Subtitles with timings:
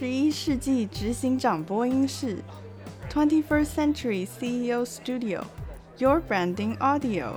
[0.00, 2.42] 十一世纪执行长播音室
[3.10, 7.34] ，Twenty First Century CEO Studio，Your Branding Audio。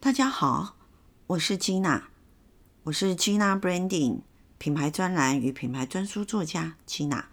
[0.00, 0.76] 大家好，
[1.26, 2.04] 我是 Gina，
[2.84, 4.22] 我是 Gina Branding
[4.56, 7.24] 品牌专栏与品牌专书作家 Gina。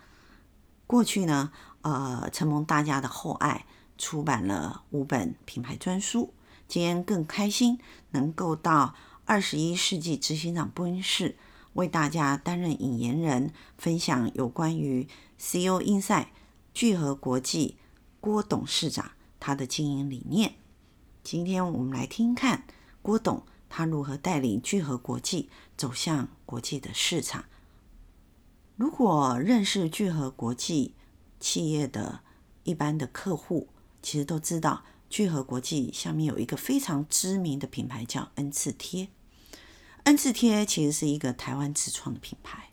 [0.89, 1.51] 过去呢，
[1.83, 6.33] 呃，承蒙大家的厚爱，出版了五本品牌专书。
[6.67, 7.77] 今天更开心
[8.09, 11.37] 能够到二十一世纪执行长播音室，
[11.73, 15.07] 为大家担任引言人，分享有关于
[15.39, 16.31] coin 赛
[16.73, 17.77] 聚合国际
[18.19, 20.55] 郭董事长他的经营理念。
[21.23, 22.63] 今天我们来听看
[23.03, 27.45] 郭董他如何带领聚合国际走向国际的市场。
[28.79, 30.93] 如果认识聚合国际
[31.37, 32.21] 企业的
[32.63, 33.67] 一般的客户，
[34.01, 39.09] 其实都知道聚合国际下面有一个非常知名的品牌叫恩赐贴。
[40.03, 42.69] 恩赐贴其实是一个台湾自创的品牌，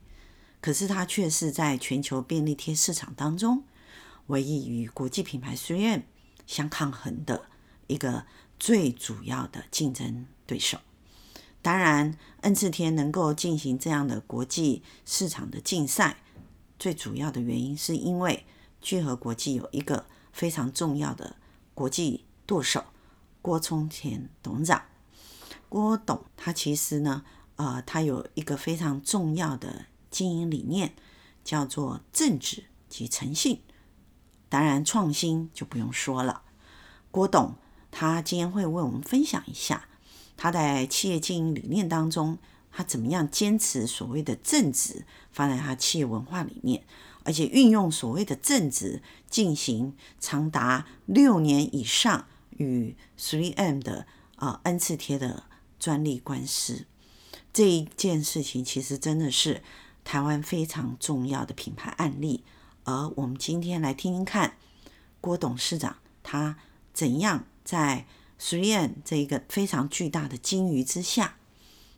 [0.61, 3.65] 可是它却是在全球便利贴市场当中
[4.29, 6.03] 唯一与国际品牌 3M
[6.47, 7.47] 相抗衡的。
[7.89, 8.27] 一个
[8.61, 10.79] 最主要的竞争对手。
[11.67, 16.19] 当然，恩赐天能够进行这样的国际市场的竞赛，
[16.78, 18.47] 最主要的原因是因为
[18.81, 21.34] 聚合国际有一个非常重要的
[21.75, 22.84] 国际舵手
[23.43, 24.81] 郭聪田董事长。
[25.69, 27.25] 郭董他其实呢，
[27.56, 30.94] 呃，他有一个非常重要的经营理念，
[31.43, 33.60] 叫做正直及诚信。
[34.48, 36.43] 当然，创新就不用说了，
[37.10, 37.56] 郭董。
[37.91, 39.88] 他今天会为我们分享一下
[40.36, 42.38] 他在企业经营理念当中，
[42.70, 46.84] 他怎么样坚持所谓的正直，放在他企业文化里面，
[47.24, 55.44] 而且运用所谓的正直进行长达六年以上与 3M 的啊恩赐贴的
[55.78, 56.84] 专利官司。
[57.53, 59.62] 这一件事情其实真的是
[60.04, 62.44] 台湾非常重要的品牌案例，
[62.84, 64.58] 而我们今天来听听看
[65.20, 66.58] 郭董事长他
[66.92, 67.47] 怎样。
[67.64, 68.06] 在
[68.38, 71.36] 实验这一个非常巨大的鲸鱼之下，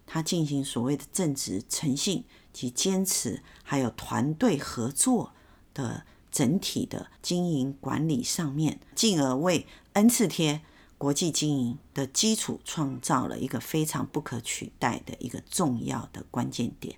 [0.06, 5.32] 他进行所谓的正直、诚信及坚持，还有团队合作
[5.75, 10.62] 的整体的经营管理上面，进而为 N 次贴
[10.97, 16.97] 国际经营的基础创造了一个非常不可取代的一个重要的关键点。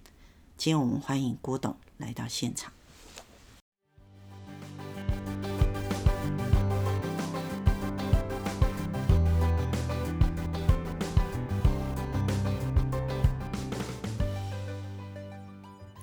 [0.56, 2.72] 今天我们欢迎郭董来到现场。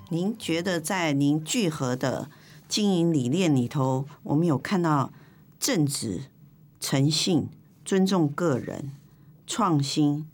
[0.09, 2.29] 您觉得在您聚合的
[2.69, 5.11] 经营理念里头，我们有看到
[5.59, 6.23] 正直、
[6.79, 7.49] 诚信、
[7.83, 8.91] 尊重个人、
[9.45, 10.25] 创新、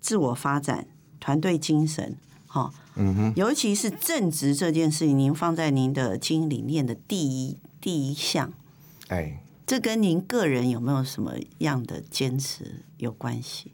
[0.00, 0.88] 自我发展、
[1.20, 2.16] 团队精神，
[2.48, 8.52] 哈，嗯哼，尤其是正直这件事情，您放在您的经营理念的第一第一项，
[9.06, 13.70] 哎，这跟您个人有没有什么样的坚持有关系？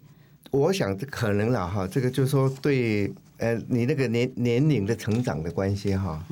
[0.50, 3.14] 我想这可能了哈，这个就是说对。
[3.40, 6.22] 呃，你那个年年龄的成长的关系哈，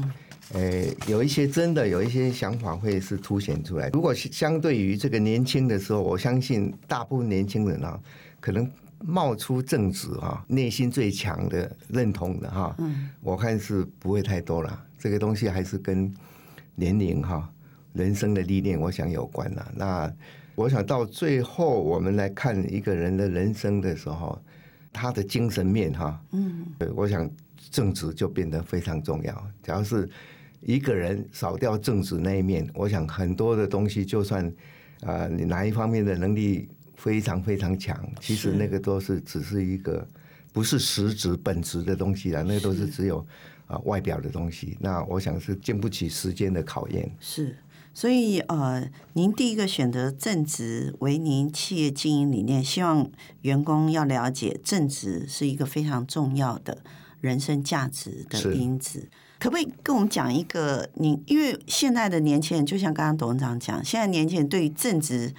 [0.53, 3.89] 呃，有一些真的有一些想法会是凸显出来。
[3.95, 7.99] 如果相对于这个年轻的时候，我相信大部分年轻人啊，
[8.41, 8.71] 可能
[9.01, 12.77] 冒出正直哈，内心最强的认同的哈，
[13.23, 14.85] 我看是不会太多了。
[14.99, 16.12] 这个东西还是跟
[16.75, 17.50] 年龄哈、
[17.94, 19.73] 人生的历练，我想有关了。
[19.75, 20.12] 那
[20.55, 24.38] 我想到最后，我们来看一个人的人生的时候。
[24.93, 27.31] 他的精神面哈，嗯，我想
[27.70, 29.50] 正直就变得非常重要。
[29.62, 30.08] 只要是
[30.61, 34.52] 一个人少掉正直那一面，我想很多的东西，就算
[35.02, 40.06] 啊，你哪一方面的能力非常非常强，其实那个都是只是一个
[40.52, 43.25] 不是实质本质的东西啊，那都是只有
[43.67, 44.76] 啊外表的东西。
[44.81, 47.11] 那我想是经不起时间的考验。
[47.20, 47.56] 是。
[47.94, 53.11] 所以，呃，您第一个选择正直为您企业经营理念，希望
[53.43, 56.79] 员工要了解正直是一个非常重要的
[57.20, 59.08] 人生价值的因子。
[59.40, 60.88] 可不可以跟我们讲一个？
[60.94, 65.34] 你因为现在的年轻人，就像刚刚董事长讲，现在年轻人对于正直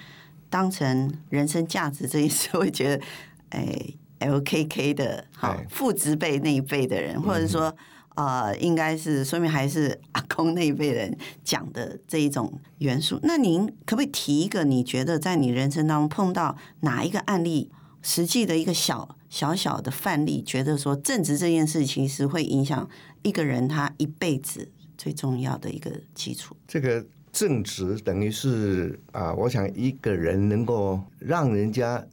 [0.50, 3.04] 当成人生价值这一事， 会觉得，
[3.50, 3.86] 哎
[4.20, 7.74] ，LKK 的好父执辈那一辈的人，或者说。
[8.20, 13.18] 呃，应该是说明还是阿公那一辈人讲的这一种元素。
[13.24, 14.66] 那您可不可以提一个？
[14.66, 17.72] 你觉得在你人生当中碰到哪一个案例，
[18.02, 22.90] 实际的一个小小小的范例，觉得说正直这件事情其实会影响
[23.24, 26.54] 一个人他一辈子最重要的一个基础？
[26.68, 32.06] 这个正直等于是啊，我想一个人能够让人家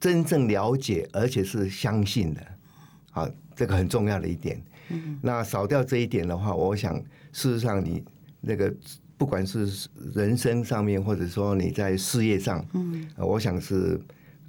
[0.00, 2.40] 真正了解，而且是相信的，
[3.14, 4.62] 啊，这个很重要的一点。
[4.90, 6.94] 嗯，那少掉这一点的话，我想
[7.32, 8.04] 事实上你
[8.42, 8.70] 那个
[9.16, 13.98] 不管是人生上面，或者说你在事业上，嗯，我想是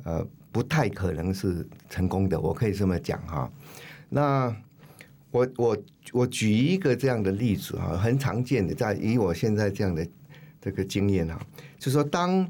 [0.03, 2.37] 呃不太可能是成功的。
[2.37, 3.49] 我可以这么讲哈。
[4.09, 4.53] 那
[5.31, 5.77] 我我
[6.11, 10.05] 我举一个这样的例子哈，很常见的，在以我现在这样的
[10.59, 11.39] 这个经验哈，
[11.77, 12.45] 就是说当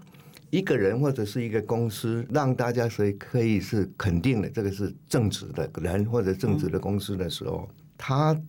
[0.49, 8.39] 一个人或者是一个公司让大家所以可以是肯定的，这个是正直的人或者正直的公司的时候，它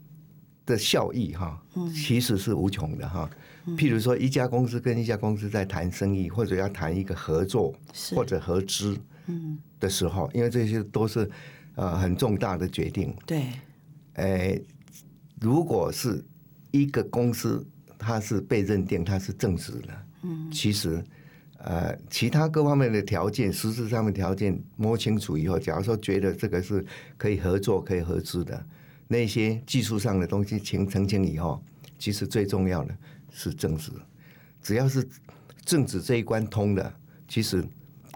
[0.65, 1.61] 的效益哈，
[1.95, 3.29] 其实是无穷的哈。
[3.77, 7.75] 譬如说，一家公司跟一家公司在谈生意，或者要谈一个合作
[8.15, 8.97] 或者合资
[9.81, 11.29] 的时候，因为这些都是
[11.75, 13.13] 呃很重大的决定。
[13.27, 13.47] 对。
[14.15, 14.63] 诶，
[15.41, 16.25] 如果是
[16.71, 17.67] 一个公司，
[17.99, 21.03] 它是被认定它是正直的，嗯，其实，
[21.59, 26.85] 呃，其他各方面的条件，实质上面条件摸清楚以后，假如说觉得这个是
[27.17, 28.67] 可以合作、可以合资的，
[29.09, 31.63] 那些技术上的东西清澄清以后，
[31.99, 32.97] 其实最重要的
[33.31, 33.91] 是政治。
[34.63, 35.07] 只要是
[35.65, 36.93] 政治这一关通的，
[37.29, 37.65] 其实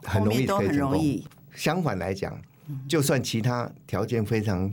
[0.04, 1.22] 很容易可以成功。
[1.54, 2.40] 相反来讲，
[2.88, 4.70] 就算其他条件非常。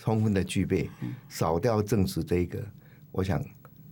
[0.00, 0.88] 充分的具备，
[1.28, 2.64] 少掉政治这一个，
[3.10, 3.44] 我想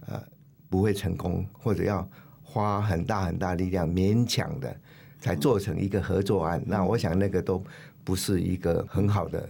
[0.06, 0.22] 呃
[0.68, 2.08] 不会成功，或者要
[2.56, 4.74] 花很大很大力量勉强的
[5.20, 7.62] 才做成一个合作案，那我想那个都
[8.02, 9.48] 不是一个很好的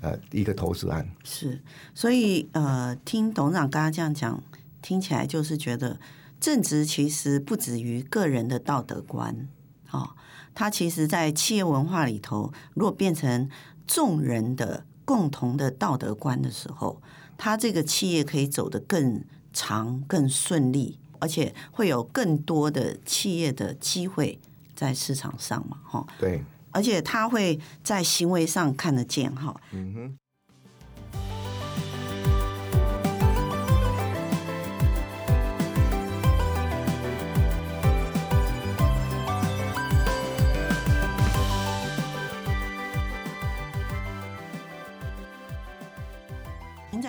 [0.00, 1.08] 呃一个投资案。
[1.24, 1.60] 是，
[1.94, 4.42] 所以呃听董事长刚刚这样讲，
[4.82, 5.98] 听起来就是觉得
[6.38, 9.48] 正直其实不止于个人的道德观，
[9.90, 10.10] 哦，
[10.54, 13.48] 它其实在企业文化里头，如果变成
[13.86, 14.84] 众人的。
[15.06, 17.02] 共同的道德观的时候，
[17.36, 24.38] 他这个企业可以走得更长、更顺利，而且会有更多的企业的机会
[24.76, 26.06] 在市场上嘛，哈。
[26.18, 29.58] 对，而且他会在行为上看得见，哈。
[29.72, 30.18] 嗯哼。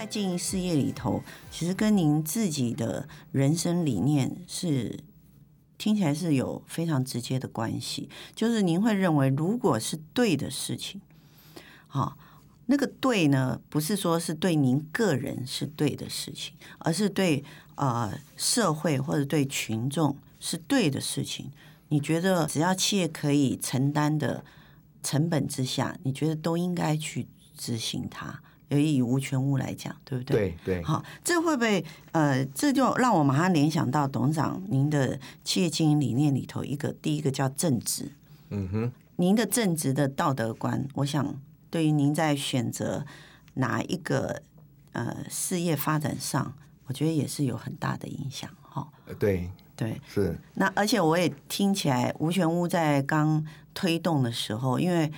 [0.05, 4.99] 经营事业里头，其实跟您自己的人生理念是
[5.77, 8.09] 听起来是有非常直接的关系。
[8.35, 11.01] 就是您会认为，如果是对的事情，
[11.87, 12.17] 好，
[12.67, 17.43] 那个对呢，不是说是对您个人是对的事情，而是对
[17.75, 21.51] 呃社会或者对群众是对的事情。
[21.89, 24.43] 你觉得只要企业可以承担的
[25.03, 28.41] 成本之下，你觉得都应该去执行它。
[28.75, 30.55] 有以以无权物来讲，对不对？
[30.63, 30.83] 对对。
[30.83, 38.11] 好，这会不会呃，这就让我马上联想到董事长您的企业经营理念里头一个第一个叫正直。
[38.49, 38.91] 嗯哼。
[39.17, 41.39] 您的正直的道德观，我想
[41.69, 43.05] 对于您在选择
[43.53, 44.41] 哪一个
[44.91, 46.53] 呃事业发展上，
[46.87, 48.49] 我觉得也是有很大的影响。
[48.61, 48.87] 哈。
[49.17, 50.37] 对对是。
[50.55, 55.11] 那而且我也听起来无权屋在刚推动的时候，因为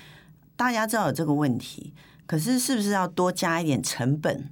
[0.55, 1.93] 大家知道有这个问题。
[2.27, 4.51] 可是，是不是要多加一点成本？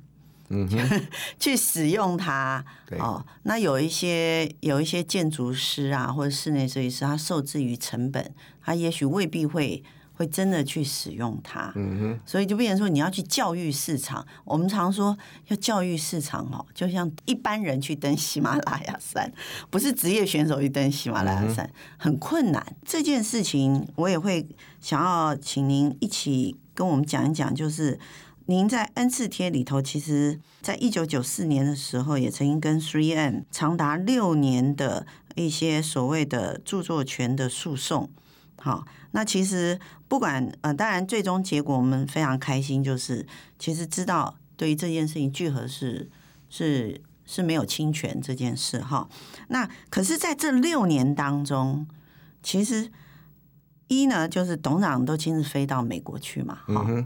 [0.50, 1.02] 嗯哼，
[1.40, 2.64] 去使用它。
[3.00, 11.74] 哦，那有一些有一些建筑师啊，或者室内设计师，他受制于成本，他也许未必会会真的去使用它。
[11.76, 14.24] 嗯哼，所以就变成说，你要去教育市场。
[14.44, 15.18] 我们常说
[15.48, 19.30] 要教育市场哦，就像一般人去登喜马拉雅山，
[19.72, 21.68] 不是职业选手去登喜马拉雅山，
[21.98, 22.64] 很困难。
[22.86, 24.48] 这件事情，我也会
[24.80, 26.56] 想要请您一起。
[26.76, 27.98] 跟我们讲一讲，就是
[28.48, 38.10] 您在 N 次贴里头，其实在一九九四年的时候，也曾经跟 Three M 长达六年的一些所谓的著作权的诉讼。
[38.58, 43.26] 好，那其实不管呃，当然最终结果我们非常开心，就是
[43.58, 46.10] 其实知道对于这件事情，聚合是
[46.50, 49.08] 是是没有侵权这件事哈。
[49.48, 51.88] 那可是在这六年当中，
[52.44, 52.92] 其实。
[53.88, 57.06] 一呢，就是董事长都亲自飞到美国去嘛，哈、嗯。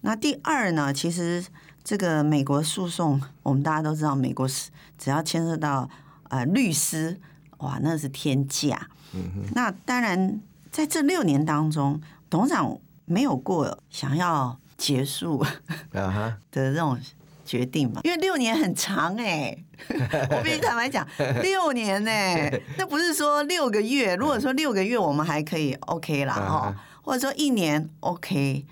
[0.00, 1.44] 那第二呢，其实
[1.82, 5.88] 这个美国诉讼，我们大家都知道，美国是只要牵涉到
[6.28, 7.18] 呃律师，
[7.58, 8.88] 哇，那是天价。
[9.12, 9.44] 嗯。
[9.54, 10.40] 那当然，
[10.70, 15.44] 在这六年当中，董事长没有过想要结束
[15.92, 16.98] 的这种。
[17.44, 19.56] 决定嘛，因为六年很长哎，
[20.30, 21.06] 我必须坦白讲，
[21.42, 24.14] 六年哎， 那不是说六个月。
[24.16, 28.64] 如果说六个月我们还可以 OK 啦哈，或者说一年 OK，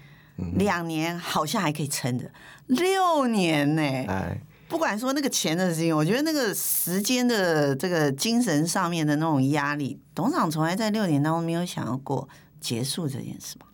[0.56, 2.30] 两年好像还可以撑着，
[2.66, 3.82] 六年呢？
[3.82, 12.28] 哎，不管说那个钱的事情，我觉得那个时间的这个精神上面的那种压力，董事长从来在六年当中没有想要过
[12.60, 13.66] 结束这件事吧？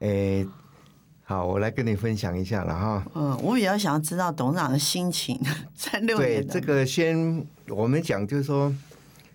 [0.00, 0.46] 诶、欸，
[1.28, 3.04] 好，我来跟你分享一下了哈。
[3.14, 5.36] 嗯，我比较想要知道董事长的心情
[5.74, 6.40] 在六年。
[6.40, 8.72] 对，这个先我们讲，就是说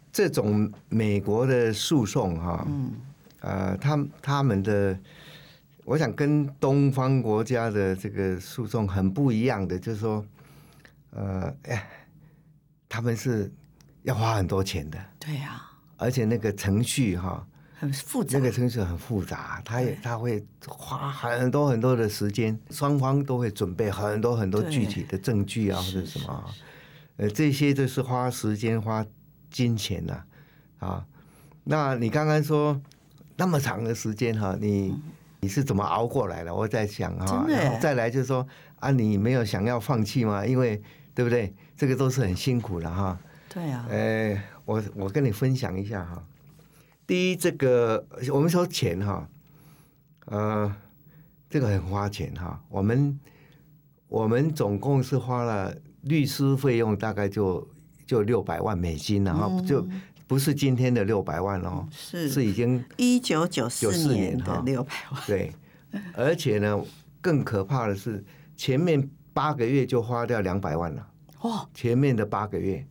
[0.10, 2.94] 这种美国的诉讼哈，嗯，
[3.42, 4.98] 呃，他他们的。
[5.84, 10.24] 我想跟东方国家的这个诉讼很不一样的，就是说，
[11.10, 11.90] 呃，哎，
[12.88, 13.52] 他们是
[14.04, 15.62] 要花很多钱的，对呀，
[15.98, 17.46] 而且那个程序哈
[17.82, 26.46] 很复杂，那个程序很复杂，他也他会花很多很多的时间，双方都会准备很多很多具体的证据啊或者什么，
[27.18, 29.04] 呃，这些都是花时间花
[29.50, 30.24] 金钱呐，
[30.78, 31.04] 啊，
[31.64, 32.80] 那你刚刚说
[33.36, 34.96] 那么长的时间哈，你。
[35.44, 36.54] 你是怎么熬过来的？
[36.54, 40.46] 我在想哈，然后再来就是说啊，你没有想要放弃吗？
[40.46, 40.80] 因为
[41.16, 41.52] 对不对？
[41.76, 43.18] 这个都是很辛苦的哈。
[43.50, 43.88] 对啊。
[43.90, 46.24] 呃，我我跟你分享一下哈。
[47.12, 49.28] 第一，这个我们说钱哈，
[50.28, 50.74] 呃，
[51.50, 52.64] 这个很花钱哈。
[52.70, 53.20] 我们
[54.08, 57.68] 我们总共是花了律师费用，大概就
[58.08, 59.86] 就六百万美金然后就。
[60.26, 65.22] 不是今天的六百万哦，是是已经一九九四年的六百万。
[65.28, 65.52] 对，
[66.14, 66.82] 而且呢，
[67.20, 68.24] 更可怕的是
[68.56, 71.06] 前面八个月就花掉两百万了。
[71.42, 72.88] 哇，前面的八个月，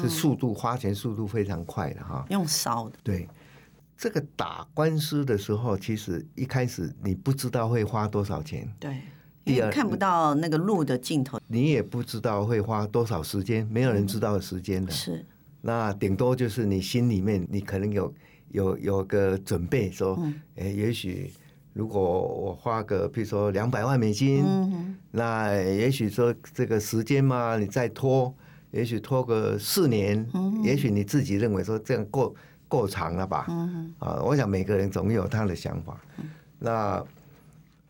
[0.00, 2.24] 是速度花钱速度非常快的哈。
[2.30, 2.98] 用烧的。
[3.02, 3.28] 对，
[3.96, 8.70] 这个打官司的时候，其实一开始你不知道会花多少钱。
[8.78, 9.00] 对，
[9.44, 14.90] 第二看不到那个路的尽头，你也不知道会花多少时间，没有人知道时间的。
[14.92, 15.24] 是。
[15.62, 18.14] 那顶多就是你心里面，你可能有
[18.50, 20.16] 有有个准备，说，
[20.56, 21.32] 哎，也许
[21.72, 24.44] 如果我花个，比如说两百万美金，
[25.10, 28.32] 那也许说这个时间嘛，你再拖，
[28.76, 30.24] 也许拖个四年，
[30.62, 32.36] 也许你自己认为说这样够
[32.68, 33.46] 够长了吧？
[33.98, 35.98] 啊，我想每个人总有他的想法。
[36.58, 37.02] 那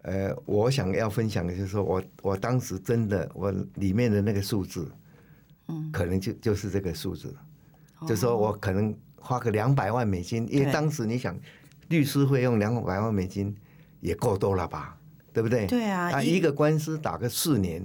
[0.03, 4.89] 呃，我想要分享的就是说我我当时真的我里面的那个数字，
[5.93, 7.35] 可能就就是这个数字。
[8.07, 11.37] 就说我可能花个两百万美金，因为当时你想
[11.89, 13.53] 律师费用两百万美金
[14.01, 14.97] 也够多了吧，
[15.33, 15.67] 对不对？
[15.67, 17.83] 对啊，啊，一个官司打个四年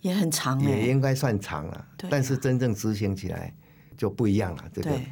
[0.00, 1.88] 也很长，也应该算长了。
[2.10, 3.54] 但是真正执行起来
[3.96, 4.90] 就不一样了，这个。
[4.90, 5.06] 对，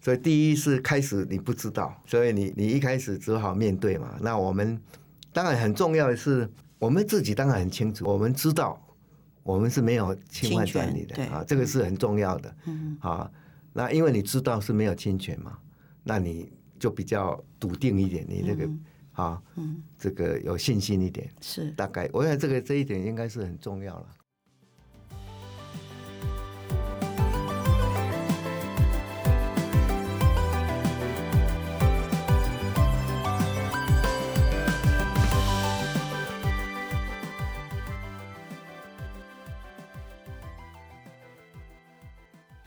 [0.00, 4.16] 所以第一是开始你不知道，所以你你一开始只好面对嘛。
[4.20, 4.80] 那我们
[5.32, 8.80] 当然很重要的是，我们自己当然很清楚，我们知道
[9.42, 12.56] 我们是没有侵犯专利的啊，这个是很重要的。
[12.66, 13.30] 嗯啊。
[13.72, 15.56] 那因为你知道是没有侵权嘛，
[16.02, 18.68] 那你就比较笃定一点，你这个
[19.12, 19.40] 啊，
[19.96, 21.30] 这个有信心一点。
[21.40, 24.06] 是，大概我想这个这一点应该是很重要了。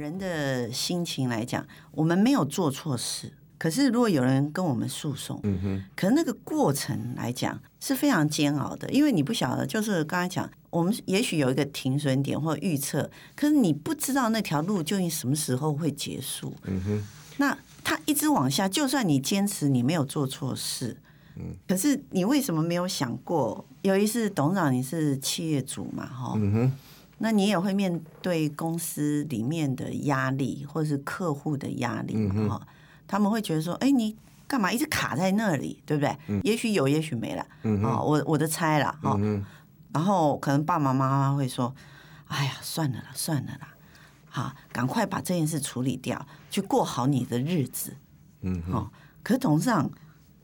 [0.02, 17.04] 人的心情来讲，我们没有做错事，可是如果有人跟我们诉讼，嗯哼，可是那个过程来讲是非常煎熬的，因为你不晓得，就是刚才讲，我们也许有一个停损点或预测，可是你不知道那条路究竟什么时候会结束，嗯哼，
[17.38, 20.98] 那他一直往下，就算你坚持你没有做错事，
[21.36, 23.64] 嗯，可是你为什么没有想过？
[23.84, 26.72] 有一次董事长你是企业主嘛，哈，嗯哼。
[27.24, 32.62] 那你也会面对公司里面的压力，或者是客户的压力哈，嗯、哼
[33.08, 36.18] 他们会觉得说：“哎，你干嘛一直卡在那里，对不对？
[36.28, 37.46] 嗯、也许有，也许没了。
[37.62, 39.16] 嗯哼”啊，我我的猜了哈。
[39.20, 39.46] 嗯、
[39.94, 41.72] 然后可能爸爸妈妈会说
[42.26, 43.68] ：“哎呀，算了啦，算了啦，
[44.28, 47.96] 好，赶快把这件事处理掉，去过好你的日子。”
[48.42, 48.90] 嗯哦，
[49.22, 49.92] 可是董事长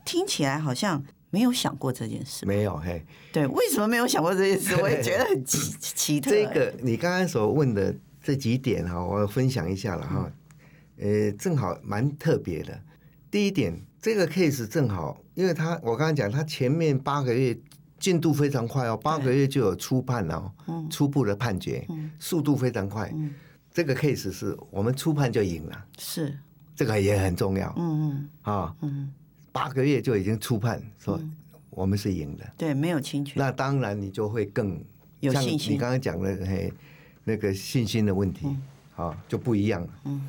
[0.04, 1.02] 听起来好像。
[1.30, 3.04] 没有想过这件事，没有嘿。
[3.32, 4.74] 对，为什么没有想过这件事？
[4.80, 6.30] 我也觉得很奇奇特。
[6.30, 10.30] 这个你刚刚所问的这几点哈，我分享一下了哈。
[10.98, 12.80] 呃，正好蛮特别的。
[13.30, 17.56] 第一点，这个 case 正好，因为他我刚刚讲，他前面八个月
[18.00, 20.50] 进度非常快哦，八个月就有初判了，
[20.90, 21.86] 初步的判决，
[22.18, 23.12] 速度非常快。
[23.70, 26.36] 这个 case 是我们初判就赢了，是
[26.74, 27.72] 这个也很重要。
[27.76, 29.12] 嗯嗯啊嗯。
[29.52, 31.20] 八个月就已经初判，说
[31.70, 33.34] 我们是赢的，嗯，对，没有侵权。
[33.36, 34.82] 那当然你就会更
[35.20, 35.74] 有信心。
[35.74, 36.72] 你刚刚讲的嘿，
[37.24, 38.46] 那个信心的问题，
[38.96, 39.88] 啊，嗯，就不一样了。
[40.04, 40.28] 嗯。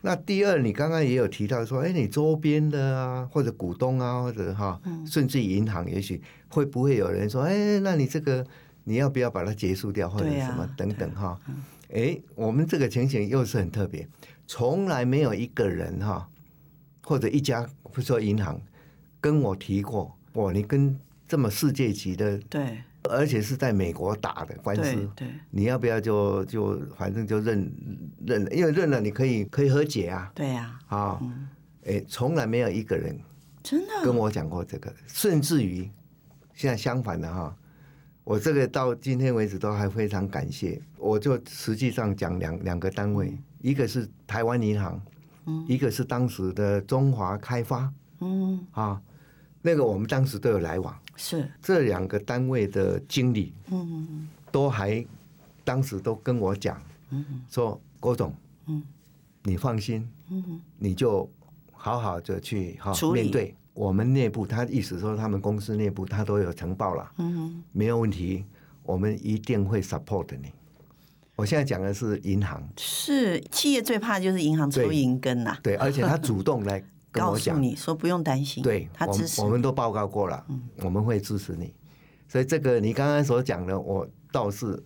[0.00, 8.46] 那第二，你刚刚也有提到说，哎，你周边的啊，或者股东啊，或者哈，甚至银行，也许会不会有人说，哎，那你这个
[8.84, 11.38] 你要不要把它结束掉，或者什么等等哈？
[11.92, 14.06] 哎，我们这个情形又是很特别，
[14.46, 16.28] 从来没有一个人哈，
[17.02, 18.60] 或者一家，比如说银行
[19.20, 27.68] 跟我提过，哇，你跟这么世界级的，对，而且是在美国打的官司，对，你要不要就就反正就认
[28.24, 31.20] 认了，因为认了你可以可以和解啊，对呀，啊，
[31.86, 33.18] 哎，从来没有一个人
[33.64, 34.04] 真的？
[34.04, 35.90] 跟我讲过这个，甚至于
[36.54, 37.52] 现在相反的哈。
[38.22, 45.02] 我这个到今天为止都还非常感谢，我就实际上讲两两个单位，一个是台湾银行，
[45.66, 49.00] 一个是当时的中华开发，嗯，啊，
[49.62, 51.50] 那个我们当时都有来往，是。
[51.60, 55.04] 这两个单位的经理，嗯，都还
[55.64, 58.34] 当时都跟我讲，嗯，说郭总，
[58.66, 58.82] 嗯，
[59.42, 61.28] 你放心，嗯，你就
[61.72, 63.54] 好好的去哈面对。
[63.74, 68.44] 我们内部，他意思说他们公司内部他都有呈报了，嗯，没有问题，
[68.82, 70.52] 我们一定会 support 你。
[71.38, 81.72] 我现在讲的是银行，是企业最怕就是银行抽银根呐，对，而且他主动来跟我讲， 你说不用担心，对，他支持，我们都报告过了，嗯，我们会支持你。
[82.26, 84.82] 所以这个你刚刚所讲的，我倒是，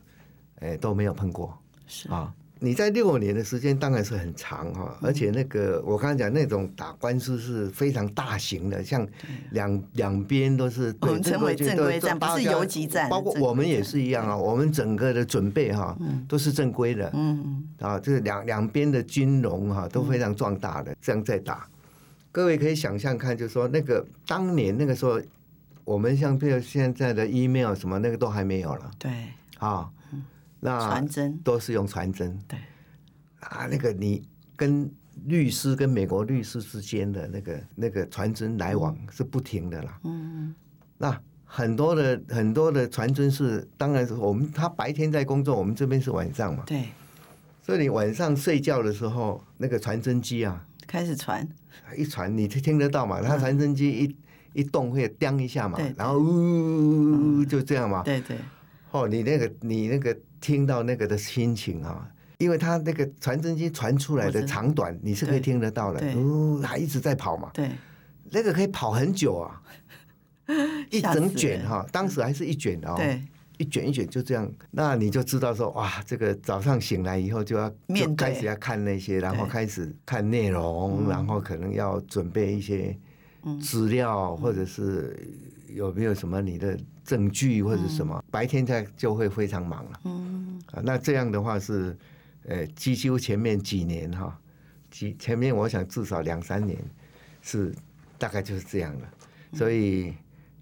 [0.56, 2.06] 哎，都没有碰过，是。
[2.10, 2.30] 啊。
[2.64, 9.04] 你在六年的时间当然是很长哈，而且那个我刚才讲那种打官司是非常大型的，像
[9.50, 15.98] 两两边都是我们称为正规战，不是游击战，包括我们也是一样啊，我们整个的准备哈
[16.28, 21.66] 都是正规的，嗯啊，就是两两边的军容哈都非常壮大的，这样在打。
[22.30, 25.20] 各位可以想象看，就是说那个当年那个时候，
[25.84, 29.10] 我们像比如现在的 email 什么那个都还没有了，对。
[29.58, 29.90] 啊。
[30.64, 32.56] 那传真都是用传真，对
[33.40, 34.22] 啊，那个你
[34.54, 34.88] 跟
[35.24, 39.98] 律师跟美国律师之间的那个那个传真来往是不停的啦。
[40.04, 40.54] 嗯，
[40.98, 46.62] 那很多的很多的传真是，当然是我们他白天在工作，我们这边是晚上嘛。
[46.64, 46.84] 对，
[47.60, 51.44] 所以你晚上睡觉的时候，那个传真机啊开始传，
[51.96, 53.20] 一传你就听得到嘛。
[53.20, 58.04] 他传真机一一动会叮一下嘛，然后呜就这样嘛。
[58.04, 58.38] 对对。
[58.92, 60.16] 哦，你那个你那个。
[60.42, 62.06] 听到那个的心情啊，
[62.38, 66.04] 因为他那个传真机传出来的长短，你是可以听得到的。
[66.16, 67.50] 哦，他一直在跑嘛。
[67.54, 67.70] 对，
[68.30, 69.62] 那个可以跑很久啊，
[70.90, 72.94] 一整卷哈，当时还是一卷哦。
[72.96, 73.22] 对，
[73.58, 82.98] 一卷一卷就这样，那你就知道说哇，这个早上醒来以后就要就开始要看那些，然后开始看内容，然后可能要准备一些
[83.60, 85.16] 资料，或者是
[85.68, 86.78] 有没有什么你的。
[87.04, 90.00] 证据或者什么，白天他就会非常忙了。
[90.04, 91.98] 嗯，啊，那这样的话是，
[92.44, 94.38] 呃，几乎前面几年哈，
[94.88, 96.78] 几前面我想至少两三年
[97.42, 97.74] 是
[98.18, 99.08] 大概就是这样的。
[99.52, 100.14] 所以，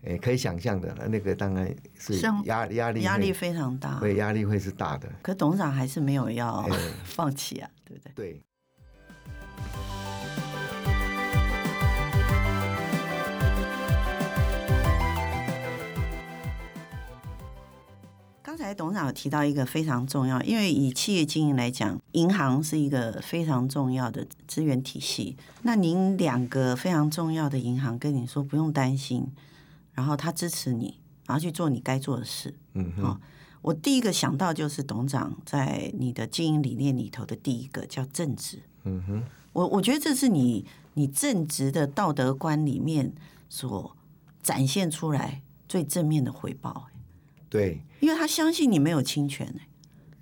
[0.03, 5.07] 呃，可以想象的，那个当然是压压力压力非常大，会压力会是大的。
[5.21, 6.67] 可董事长还是没有要
[7.05, 8.13] 放弃啊，对不对？
[8.15, 8.41] 对。
[18.61, 25.37] 才董事长有提到一个非常重要，因为以企业经营来讲，银行是一个非常重要的资源体系。
[25.63, 29.27] 那您两个非常重要的银行跟你说不用担心，
[29.95, 32.55] 然后他支持你，然后去做你该做的事。
[32.75, 33.21] 嗯哼，哦，
[33.63, 38.63] 我第一个想到就是董事长在你的经营理念里头的第一个叫正直。
[38.85, 43.13] 嗯哼，我我觉得这是你你正直的道德观里面
[43.49, 43.97] 所
[44.43, 46.87] 展现出来最正面的回报。
[47.51, 49.53] 对，因为他相信你没有侵权，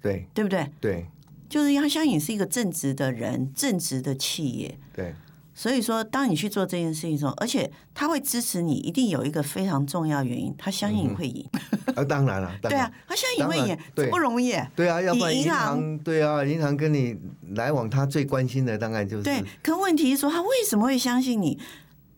[0.01, 0.67] 对，对不对？
[0.81, 1.07] 对，
[1.49, 4.79] 就是他相信你是一个正直的人，正直的企业。
[4.95, 5.14] 对，
[5.55, 11.47] 所以说，当你去做这件事情的时候，而且他会支持你，一定有一个非常重要原因，他相信你会赢。
[11.95, 14.55] 啊，当然 了，对啊，他相信你会赢，这不容易。
[14.75, 17.14] 对啊，要不然银行，对啊，银行跟你
[17.57, 19.23] 来往，他最关心的当然就是。
[19.23, 21.59] 对，可问题是说，他为什么会相信你？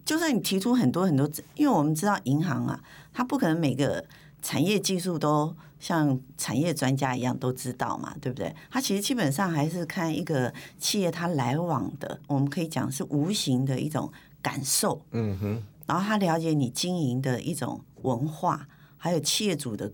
[0.05, 2.81] 就算你提出很多很多，因为我们知道银行啊，
[3.12, 4.05] 他不可能每个。
[4.42, 8.55] 产业技术都像产业专家一样都知道嘛，对不对？
[8.70, 14.11] 他其实基本上还是看一个企业它来往的，我们可以讲是无形的一种
[14.42, 15.03] 感受。
[15.12, 15.62] 嗯哼。
[15.87, 19.92] 然后他了解你经营的一种文化，还有企业主的，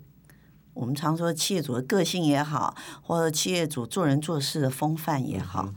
[0.75, 5.65] 我们常说企业主的个性也好，或者企业主做人做事的风范也好。
[5.67, 5.75] 嗯。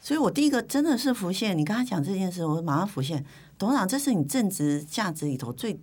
[0.00, 3.24] 所以我第一个真的是浮现，你刚才讲这件事，我马上浮现，
[3.58, 5.78] 董事长，这是你正直价值里头最。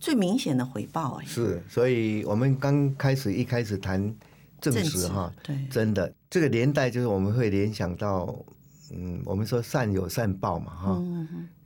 [0.00, 4.14] 最明显的回报哎，是，所以我们刚开始一开始谈
[4.60, 6.12] 正直哈，对，真的。
[6.30, 8.44] 这个年代就是我们会联想到，
[8.92, 11.02] 嗯，我们说善有善报嘛哈，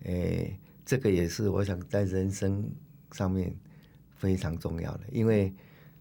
[0.05, 2.68] 哎，这个也是我想在人生
[3.12, 3.55] 上面
[4.16, 5.53] 非常重要的，因为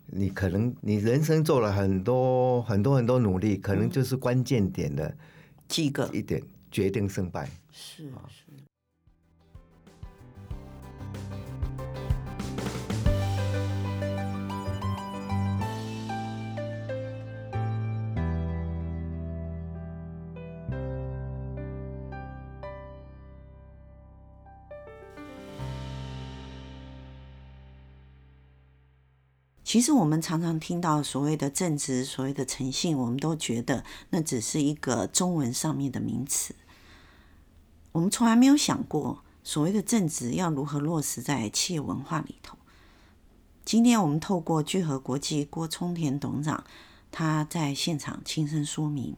[0.06, 5.15] 你可能你人生做了很多很多很多努力，可能就是关键点的
[5.67, 6.10] 几个。
[6.13, 7.50] 一点决定胜败。
[7.72, 8.51] 是是。
[29.72, 36.54] 其实我们常常听到所谓的正直、所谓的诚信，我们都觉得那只是一个中文上面的名词。
[37.94, 42.58] 我们从来没有想过，所谓的正直要如何落实在企业文化里头。
[43.64, 46.66] 今天我们透过聚合国际郭聪田董事长，
[47.10, 49.16] 他在现场亲身说明，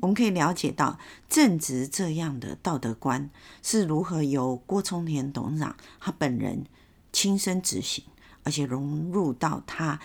[0.00, 3.30] 我们可以了解到正直这样的道德观
[3.62, 6.64] 是如何由郭聪田董事长他本人
[7.12, 8.02] 亲身执行。
[8.44, 9.98] 而且融入到他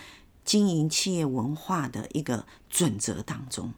[0.44, 3.72] 经营企业文化的一个准则当中，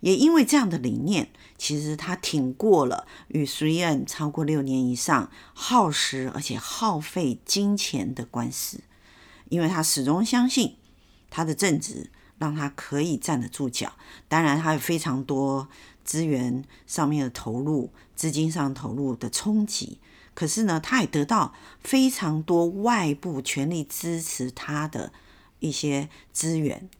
[0.00, 8.80] 也因为这样的理念，其实他挺过了与 3M 超过六年以上耗时而且耗费金钱的官司，
[9.48, 10.76] 因为他始终相信
[11.30, 13.94] 他的正直让他可以站得住脚。
[14.28, 15.68] 当然，他有非常多
[16.04, 19.98] 资源上面的投入、资金上投入的冲击。
[20.36, 25.10] 可是呢，他也得到非常多外部全力支持他的
[25.60, 26.90] 一些资源，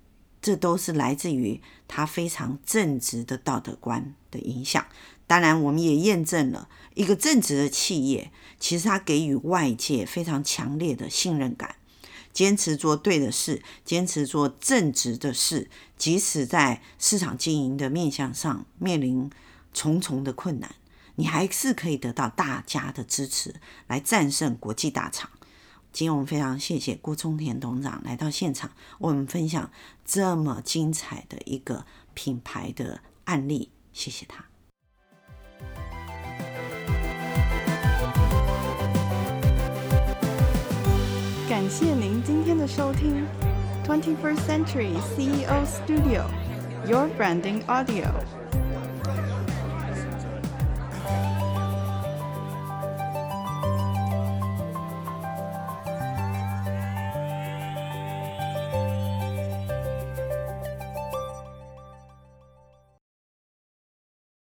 [0.40, 4.87] 这都是来自于他非常正直的道德观的影响。
[5.27, 11.77] 当然，我们也验证了一个正直的企业，其实他给予外界非常强烈的信任感，
[12.33, 15.68] 坚持做对的事，坚持做正直的事，
[15.99, 19.31] 即使在市场经营的面向上面临
[19.75, 20.75] 重重的困难。
[21.16, 25.31] 你还是可以得到大家的支持，来战胜国际大厂。
[25.92, 29.70] 今天我们非常谢谢郭聪田董事长来到现场，为我们分享
[30.05, 34.44] 这么精彩的一个品牌的案例，谢谢他。
[41.48, 43.26] 感谢您今天的收听
[43.87, 48.46] ，Twenty First Century CEO Studio，Your Branding Audio。